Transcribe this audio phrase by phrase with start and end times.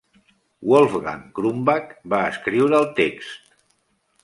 [0.71, 3.57] Wolfgang Krumbach va escriure el text.